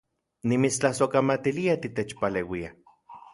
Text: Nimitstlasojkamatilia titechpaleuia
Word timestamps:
Nimitstlasojkamatilia 0.53 1.77
titechpaleuia 1.85 2.73